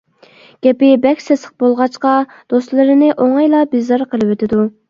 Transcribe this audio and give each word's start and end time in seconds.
گېپى 0.67 0.89
بەك 1.03 1.21
سېسىق 1.25 1.53
بولغاچقا، 1.63 2.15
دوستلىرىنى 2.55 3.13
ئوڭايلا 3.17 3.63
بىزار 3.77 4.07
قىلىۋېتىدۇ. 4.17 4.69